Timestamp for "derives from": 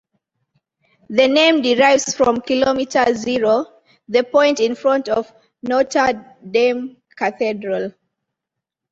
1.61-2.41